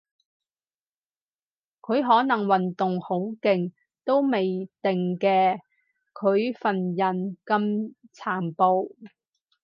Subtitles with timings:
[1.79, 3.71] 佢可能運動好勁
[4.03, 5.59] 都未定嘅，
[6.11, 8.87] 佢份人咁殘暴